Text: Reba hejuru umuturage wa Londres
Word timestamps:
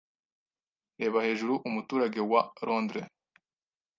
Reba 0.99 1.19
hejuru 1.27 1.53
umuturage 1.67 2.19
wa 2.31 2.41
Londres 2.67 3.07